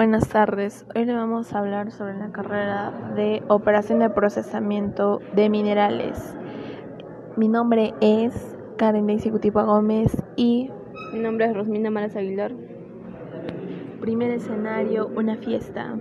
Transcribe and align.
Buenas 0.00 0.30
tardes. 0.30 0.86
Hoy 0.94 1.04
le 1.04 1.12
vamos 1.12 1.52
a 1.52 1.58
hablar 1.58 1.92
sobre 1.92 2.16
la 2.16 2.32
carrera 2.32 3.12
de 3.14 3.42
operación 3.48 3.98
de 3.98 4.08
procesamiento 4.08 5.20
de 5.34 5.50
minerales. 5.50 6.34
Mi 7.36 7.48
nombre 7.48 7.92
es 8.00 8.56
Karen 8.78 9.06
Daisy 9.06 9.30
Cutipa 9.30 9.62
Gómez 9.62 10.16
y 10.36 10.70
Mi 11.12 11.18
nombre 11.18 11.44
es 11.44 11.54
Rosminda 11.54 11.90
Maras 11.90 12.16
Aguilar. 12.16 12.50
primer 14.00 14.30
escenario, 14.30 15.08
una 15.08 15.36
fiesta. 15.36 15.98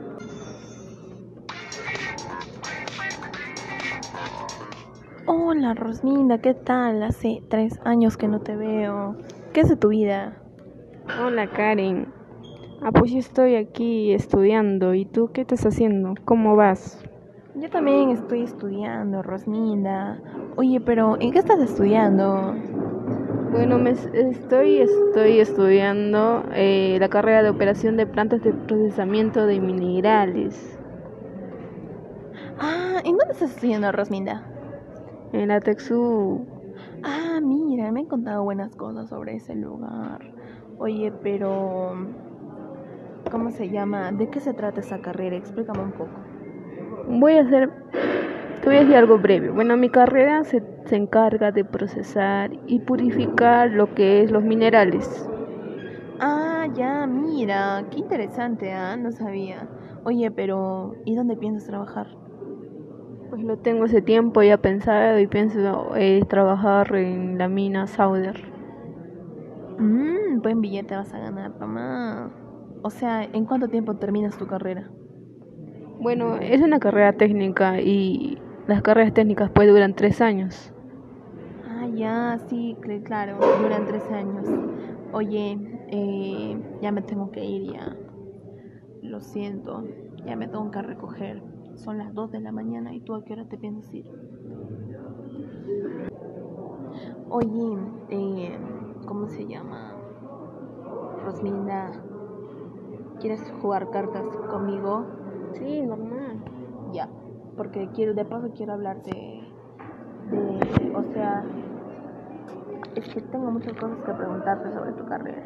Hola 5.26 5.74
Rosminda, 5.74 6.38
¿qué 6.38 6.54
tal? 6.54 7.04
Hace 7.04 7.44
tres 7.50 7.78
años 7.84 8.16
que 8.16 8.30
no 8.30 8.40
te 8.40 8.56
veo. 8.56 9.18
¿Qué 9.52 9.60
es 9.60 9.68
de 9.68 9.76
tu 9.76 9.90
vida? 9.90 10.38
Hola 11.22 11.48
Karen. 11.48 12.19
Ah, 12.82 12.92
pues 12.92 13.12
yo 13.12 13.20
estoy 13.20 13.56
aquí 13.56 14.14
estudiando. 14.14 14.94
¿Y 14.94 15.06
tú 15.06 15.30
qué 15.34 15.42
estás 15.42 15.66
haciendo? 15.66 16.14
¿Cómo 16.26 16.56
vas? 16.56 16.98
Yo 17.56 17.70
también 17.70 18.12
estoy 18.12 18.44
estudiando, 18.44 19.22
Rosminda. 19.22 20.22
Oye, 20.58 20.80
pero 20.82 21.18
¿en 21.20 21.32
qué 21.32 21.40
estás 21.40 21.60
estudiando? 21.60 22.56
Bueno, 23.52 23.80
me 23.80 23.92
es- 23.92 24.06
estoy, 24.14 24.78
estoy 24.80 25.40
estudiando 25.40 26.44
eh, 26.54 26.98
la 27.00 27.10
carrera 27.10 27.44
de 27.44 27.50
operación 27.50 27.98
de 27.98 28.06
plantas 28.06 28.42
de 28.44 28.54
procesamiento 28.54 29.46
de 29.46 29.60
minerales 29.60 30.56
Ah, 32.60 32.98
¿en 33.04 33.12
dónde 33.12 33.26
estás 33.34 33.52
estudiando, 33.52 33.92
Rosminda? 33.92 34.46
en 35.34 35.48
la 35.50 35.60
Texu. 35.60 36.48
Ah, 37.04 37.40
mira, 37.42 37.92
me 37.92 38.02
han 38.02 38.06
contado 38.06 38.44
buenas 38.44 38.76
cosas 38.76 39.10
sobre 39.10 39.36
ese 39.36 39.56
lugar. 39.56 40.20
Oye, 40.78 41.12
pero... 41.24 41.94
¿Cómo 43.30 43.52
se 43.52 43.70
llama? 43.70 44.12
¿De 44.12 44.28
qué 44.30 44.40
se 44.40 44.54
trata 44.54 44.82
esa 44.82 45.00
carrera? 45.02 45.36
Explícame 45.38 45.82
un 45.84 45.92
poco. 45.92 46.28
Voy 47.08 47.34
a 47.38 47.42
hacer, 47.42 47.70
te 48.62 48.66
voy 48.68 48.78
a 48.78 48.80
decir 48.82 48.96
algo 48.96 49.18
breve. 49.18 49.50
Bueno, 49.50 49.78
mi 49.78 49.90
carrera 49.90 50.44
se, 50.44 50.62
se 50.86 50.96
encarga 50.96 51.52
de 51.52 51.66
procesar 51.66 52.52
y 52.68 52.80
purificar 52.80 53.72
lo 53.72 53.94
que 53.94 54.24
es 54.24 54.32
los 54.32 54.44
minerales. 54.44 55.28
Ah, 56.20 56.68
ya, 56.76 57.08
mira, 57.08 57.86
qué 57.92 58.00
interesante, 58.00 58.72
¿ah? 58.74 58.96
No 58.98 59.12
sabía. 59.12 59.68
Oye, 60.04 60.32
pero 60.32 60.96
¿y 61.06 61.16
dónde 61.16 61.38
piensas 61.38 61.66
trabajar? 61.66 62.08
Pues 63.30 63.44
lo 63.44 63.58
tengo 63.58 63.86
ese 63.86 64.02
tiempo 64.02 64.42
ya 64.44 64.58
pensado 64.58 65.20
y 65.20 65.28
pienso 65.28 65.96
eh, 65.96 66.22
trabajar 66.28 66.96
en 66.96 67.38
la 67.38 67.48
mina 67.48 67.88
Sauder. 67.88 68.36
Mmm, 69.80 70.42
buen 70.42 70.62
billete 70.62 70.96
vas 70.96 71.14
a 71.14 71.20
ganar, 71.20 71.52
mamá. 71.60 72.32
O 72.82 72.90
sea, 72.90 73.30
¿en 73.34 73.46
cuánto 73.46 73.70
tiempo 73.70 73.96
terminas 73.96 74.38
tu 74.38 74.46
carrera? 74.46 74.92
Bueno, 76.00 76.38
es 76.38 76.62
una 76.62 76.80
carrera 76.80 77.14
técnica 77.14 77.80
y 77.82 78.44
las 78.66 78.82
carreras 78.82 79.14
técnicas 79.14 79.52
pues 79.54 79.68
duran 79.68 79.94
tres 79.96 80.22
años. 80.22 80.74
Ah, 81.64 81.88
ya, 81.94 82.38
sí, 82.48 82.80
cl- 82.82 83.04
claro, 83.04 83.40
duran 83.56 83.86
tres 83.86 84.10
años. 84.12 84.48
Oye, 85.12 85.58
eh, 85.88 86.62
ya 86.82 86.92
me 86.92 87.02
tengo 87.04 87.32
que 87.32 87.44
ir 87.46 87.72
ya. 87.74 88.00
Lo 89.02 89.20
siento, 89.22 89.90
ya 90.24 90.36
me 90.38 90.48
tengo 90.48 90.72
que 90.72 90.82
recoger. 90.82 91.44
Son 91.76 91.98
las 91.98 92.14
2 92.14 92.32
de 92.32 92.40
la 92.42 92.52
mañana 92.52 92.94
y 92.96 93.02
tú 93.02 93.16
a 93.16 93.26
qué 93.26 93.34
hora 93.34 93.46
te 93.46 93.58
piensas 93.58 93.94
ir. 93.94 94.06
Oye, 97.30 97.78
eh, 98.10 98.60
¿cómo 99.06 99.28
se 99.30 99.46
llama? 99.48 99.96
Rosminda, 101.24 101.80
¿quieres 103.20 103.42
jugar 103.62 103.90
cartas 103.92 104.24
conmigo? 104.50 105.06
Sí, 105.58 105.82
normal. 105.82 106.38
Ya, 106.94 107.08
porque 107.58 107.88
quiero, 107.96 108.14
de 108.14 108.26
paso 108.26 108.50
quiero 108.56 108.74
hablar 108.74 109.04
de, 109.04 109.44
de, 110.32 110.92
o 110.96 111.04
sea, 111.14 111.44
es 112.96 113.08
que 113.14 113.22
tengo 113.22 113.52
muchas 113.52 113.74
cosas 113.74 113.98
que 114.06 114.14
preguntarte 114.14 114.72
sobre 114.74 114.92
tu 114.94 115.06
carrera. 115.06 115.44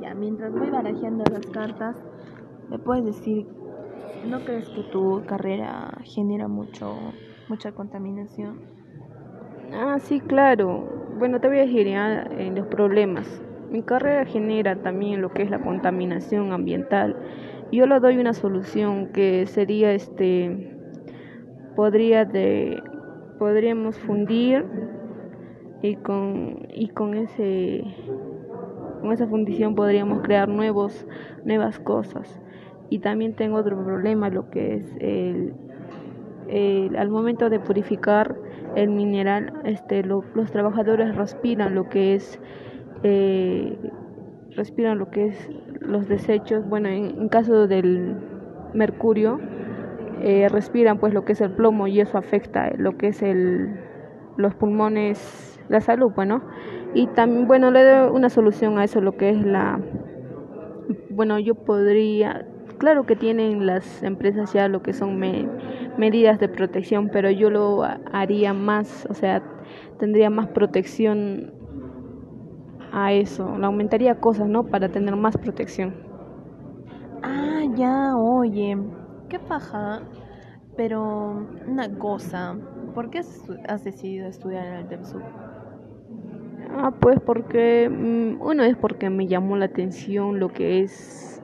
Ya, 0.00 0.14
mientras 0.14 0.52
voy 0.52 0.70
barajeando 0.70 1.24
las 1.30 1.46
cartas, 1.46 1.96
¿me 2.68 2.78
puedes 2.78 3.04
decir, 3.04 3.46
no 4.24 4.40
crees 4.40 4.68
que 4.70 4.82
tu 4.84 5.22
carrera 5.26 5.90
genera 6.04 6.48
mucho, 6.48 6.86
mucha 7.48 7.72
contaminación? 7.72 8.60
Ah, 9.72 9.98
sí, 10.00 10.20
claro. 10.20 10.84
Bueno, 11.18 11.40
te 11.40 11.48
voy 11.48 11.58
a 11.58 11.62
decir 11.62 11.86
ya 11.86 12.22
en 12.30 12.54
los 12.54 12.66
problemas. 12.68 13.26
Mi 13.70 13.82
carrera 13.82 14.24
genera 14.24 14.76
también 14.76 15.20
lo 15.22 15.30
que 15.30 15.42
es 15.42 15.50
la 15.50 15.60
contaminación 15.60 16.52
ambiental. 16.52 17.16
Yo 17.70 17.86
le 17.86 18.00
doy 18.00 18.18
una 18.18 18.34
solución 18.34 19.08
que 19.12 19.46
sería 19.46 19.92
este 19.92 20.76
podría 21.76 22.24
de 22.24 22.82
podríamos 23.38 23.96
fundir 23.98 24.66
y 25.82 25.94
con 25.94 27.14
ese 27.14 27.84
con 29.00 29.12
esa 29.12 29.26
fundición 29.26 29.74
podríamos 29.74 30.20
crear 30.20 30.48
nuevos 30.48 31.06
nuevas 31.44 31.78
cosas. 31.78 32.40
Y 32.90 32.98
también 32.98 33.34
tengo 33.34 33.56
otro 33.58 33.82
problema, 33.84 34.30
lo 34.30 34.50
que 34.50 34.74
es 34.74 34.96
el 34.98 35.54
al 36.98 37.08
momento 37.10 37.48
de 37.48 37.60
purificar 37.60 38.34
el 38.74 38.90
mineral, 38.90 39.52
este, 39.64 40.02
lo- 40.02 40.24
los 40.34 40.50
trabajadores 40.50 41.14
respiran 41.14 41.74
lo 41.76 41.88
que 41.88 42.16
es, 42.16 42.40
eh, 43.02 43.78
respiran 44.56 44.98
lo 44.98 45.10
que 45.10 45.26
es 45.26 45.50
los 45.80 46.08
desechos. 46.08 46.66
Bueno, 46.68 46.88
en, 46.88 47.28
caso 47.28 47.66
del 47.66 48.16
mercurio, 48.74 49.40
eh, 50.22 50.48
respiran 50.50 50.98
pues 50.98 51.14
lo 51.14 51.24
que 51.24 51.32
es 51.32 51.40
el 51.40 51.50
plomo 51.52 51.86
y 51.86 52.00
eso 52.00 52.18
afecta 52.18 52.70
lo 52.76 52.96
que 52.96 53.08
es 53.08 53.22
el, 53.22 53.68
los 54.36 54.54
pulmones, 54.54 55.60
la 55.68 55.80
salud, 55.80 56.12
bueno. 56.14 56.42
Y 56.94 57.06
también, 57.08 57.46
bueno, 57.46 57.70
le 57.70 57.84
doy 57.84 58.10
una 58.10 58.30
solución 58.30 58.78
a 58.78 58.84
eso, 58.84 59.00
lo 59.00 59.16
que 59.16 59.30
es 59.30 59.44
la, 59.44 59.80
bueno, 61.08 61.38
yo 61.38 61.54
podría, 61.54 62.44
claro 62.78 63.04
que 63.04 63.16
tienen 63.16 63.66
las 63.66 64.02
empresas 64.02 64.52
ya 64.52 64.68
lo 64.68 64.82
que 64.82 64.92
son 64.92 65.18
me- 65.18 65.48
medidas 65.96 66.38
de 66.40 66.48
protección, 66.48 67.10
pero 67.10 67.30
yo 67.30 67.50
lo 67.50 67.84
ha- 67.84 68.00
haría 68.12 68.52
más, 68.54 69.06
o 69.10 69.14
sea, 69.14 69.42
tendría 69.98 70.30
más 70.30 70.48
protección 70.48 71.52
a 72.92 73.12
eso, 73.12 73.56
le 73.58 73.66
aumentaría 73.66 74.14
cosas, 74.16 74.48
¿no? 74.48 74.64
Para 74.64 74.88
tener 74.88 75.16
más 75.16 75.36
protección. 75.36 75.94
Ah, 77.22 77.62
ya, 77.76 78.16
oye, 78.16 78.76
qué 79.28 79.38
paja, 79.38 80.00
pero 80.76 81.46
una 81.66 81.88
cosa, 81.98 82.56
¿por 82.94 83.10
qué 83.10 83.20
has, 83.68 83.84
decidido 83.84 84.26
estudiar 84.26 84.66
en 84.66 84.74
el 84.74 84.88
TEPSUC? 84.88 85.22
Ah, 86.76 86.92
pues 87.00 87.18
porque 87.20 87.88
mm, 87.88 88.40
uno 88.40 88.62
es 88.62 88.76
porque 88.76 89.10
me 89.10 89.26
llamó 89.26 89.56
la 89.56 89.66
atención 89.66 90.38
lo 90.38 90.48
que 90.48 90.80
es 90.80 91.42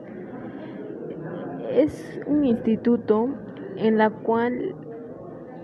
es 1.69 2.19
un 2.25 2.45
instituto 2.45 3.29
en 3.75 3.97
la 3.97 4.09
cual 4.09 4.75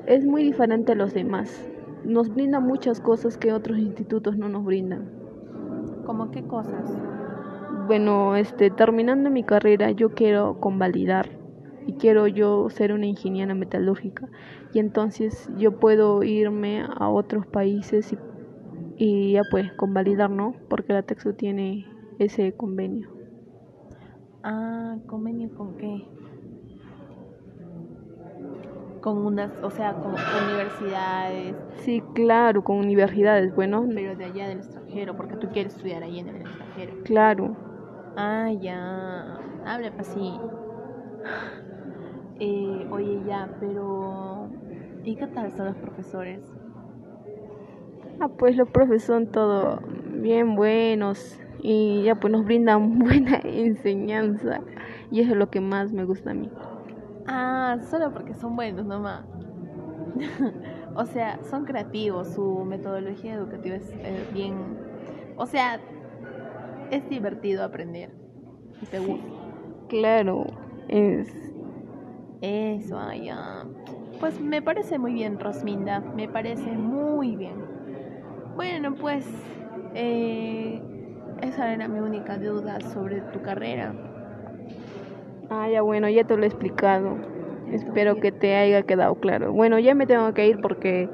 es 0.05 0.25
muy 0.25 0.43
diferente 0.43 0.91
a 0.91 0.95
los 0.95 1.13
demás. 1.13 1.67
Nos 2.03 2.29
brinda 2.33 2.59
muchas 2.59 2.99
cosas 2.99 3.37
que 3.37 3.53
otros 3.53 3.79
institutos 3.79 4.37
no 4.37 4.49
nos 4.49 4.63
brindan. 4.63 5.22
¿Cómo 6.03 6.29
qué 6.31 6.45
cosas? 6.45 7.01
Bueno, 7.67 8.35
este 8.35 8.71
terminando 8.71 9.29
mi 9.29 9.43
carrera 9.43 9.91
yo 9.91 10.13
quiero 10.13 10.55
convalidar 10.59 11.39
y 11.85 11.95
quiero 11.95 12.27
yo 12.27 12.69
ser 12.69 12.93
una 12.93 13.07
ingeniera 13.07 13.53
metalúrgica 13.55 14.29
y 14.71 14.79
entonces 14.79 15.45
yo 15.47 15.71
puedo 15.73 16.23
irme 16.23 16.81
a 16.81 17.09
otros 17.09 17.47
países 17.47 18.13
y, 18.13 18.19
y 18.97 19.33
ya 19.33 19.43
pues 19.45 19.73
convalidar, 19.75 20.29
¿no? 20.31 20.55
Porque 20.69 20.93
la 20.93 21.03
Texu 21.03 21.33
tiene 21.35 21.93
ese 22.19 22.53
convenio. 22.55 23.09
Ah, 24.43 24.97
¿convenio 25.07 25.51
con 25.53 25.75
qué? 25.75 26.11
Con 29.03 29.17
unas, 29.25 29.51
o 29.61 29.69
sea, 29.69 29.93
con 30.01 30.13
universidades, 30.31 31.57
Sí, 31.83 32.01
claro, 32.13 32.63
con 32.63 32.77
universidades, 32.77 33.53
bueno, 33.53 33.85
pero 33.93 34.15
de 34.15 34.25
allá 34.25 34.47
del 34.47 34.59
extranjero, 34.59 35.15
porque 35.15 35.37
tú 35.37 35.49
quieres 35.51 35.75
estudiar 35.75 36.03
ahí 36.03 36.19
en 36.19 36.27
el 36.29 36.41
extranjero. 36.41 36.93
claro. 37.03 37.55
Ah, 38.15 38.51
ya, 38.61 38.77
habla 39.65 39.93
así. 39.97 40.39
Eh, 42.39 42.85
oye, 42.91 43.23
ya, 43.23 43.49
pero 43.59 44.49
¿y 45.03 45.15
qué 45.15 45.27
tal 45.27 45.51
son 45.51 45.67
los 45.67 45.77
profesores? 45.77 46.41
Ah, 48.19 48.29
pues 48.37 48.55
los 48.55 48.69
profes 48.69 49.03
son 49.03 49.27
todo 49.27 49.79
bien 50.05 50.55
buenos 50.55 51.37
y 51.59 52.03
ya 52.03 52.15
pues 52.15 52.31
nos 52.31 52.45
brindan 52.45 52.97
buena 52.99 53.39
enseñanza 53.43 54.61
y 55.11 55.21
eso 55.21 55.31
es 55.33 55.37
lo 55.37 55.49
que 55.49 55.61
más 55.61 55.91
me 55.91 56.05
gusta 56.05 56.31
a 56.31 56.33
mí. 56.33 56.51
Ah, 57.27 57.77
solo 57.89 58.11
porque 58.13 58.33
son 58.33 58.55
buenos 58.55 58.85
nomás. 58.85 59.25
o 60.95 61.05
sea, 61.05 61.39
son 61.49 61.65
creativos, 61.65 62.27
su 62.33 62.65
metodología 62.65 63.33
educativa 63.35 63.75
es 63.75 63.89
eh, 64.03 64.27
bien... 64.33 64.55
O 65.37 65.45
sea, 65.45 65.79
es 66.91 67.07
divertido 67.09 67.63
aprender. 67.63 68.11
Y 68.81 68.85
te 68.85 68.99
Sí. 68.99 69.05
gusta. 69.05 69.27
claro. 69.89 70.45
Es... 70.89 71.29
Eso, 72.41 72.99
ya. 73.13 73.65
Pues 74.19 74.39
me 74.39 74.61
parece 74.61 74.99
muy 74.99 75.13
bien, 75.13 75.39
Rosminda. 75.39 76.01
Me 76.15 76.27
parece 76.27 76.71
muy 76.77 77.35
bien. 77.35 77.55
Bueno, 78.55 78.95
pues 78.95 79.25
eh, 79.95 80.81
esa 81.41 81.73
era 81.73 81.87
mi 81.87 81.99
única 81.99 82.37
duda 82.37 82.79
sobre 82.93 83.21
tu 83.21 83.41
carrera. 83.41 83.93
Ah, 85.55 85.69
ya 85.69 85.83
bueno, 85.83 86.09
ya 86.09 86.23
te 86.23 86.35
lo 86.35 86.43
he 86.43 86.47
explicado. 86.47 87.15
Espero 87.71 88.19
que 88.19 88.31
te 88.31 88.55
haya 88.55 88.81
quedado 88.81 89.13
claro. 89.15 89.53
Bueno, 89.53 89.77
ya 89.77 89.93
me 89.93 90.07
tengo 90.07 90.33
que 90.33 90.47
ir 90.47 90.59
porque 90.61 91.07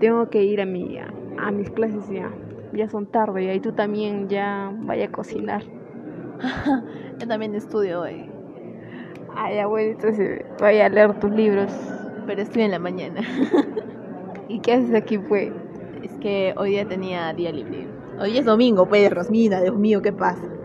tengo 0.00 0.28
que 0.28 0.42
ir 0.42 0.60
a 0.60 0.66
mi 0.66 0.98
a, 0.98 1.50
mis 1.50 1.70
clases 1.70 2.06
ya. 2.10 2.30
Ya 2.72 2.90
son 2.90 3.06
tarde 3.06 3.54
y 3.54 3.60
tú 3.60 3.72
también 3.72 4.28
ya 4.28 4.70
vaya 4.82 5.06
a 5.06 5.08
cocinar. 5.08 5.64
Yo 7.18 7.26
también 7.26 7.54
estudio 7.54 8.02
hoy. 8.02 8.28
Ah, 9.34 9.50
ya 9.50 9.66
bueno, 9.66 9.92
entonces 9.92 10.44
vaya 10.60 10.86
a 10.86 10.88
leer 10.90 11.18
tus 11.18 11.30
libros. 11.30 11.72
Pero 12.26 12.42
estoy 12.42 12.62
en 12.62 12.72
la 12.72 12.78
mañana. 12.78 13.22
¿Y 14.48 14.60
qué 14.60 14.74
haces 14.74 14.94
aquí, 14.94 15.16
pues? 15.16 15.52
Es 16.02 16.12
que 16.20 16.52
hoy 16.58 16.72
día 16.72 16.84
tenía 16.84 17.32
día 17.32 17.50
libre. 17.50 17.88
Hoy 18.18 18.36
es 18.36 18.44
domingo, 18.44 18.86
pues, 18.86 19.10
Rosmina, 19.10 19.62
Dios 19.62 19.76
mío, 19.76 20.02
¿qué 20.02 20.12
pasa? 20.12 20.55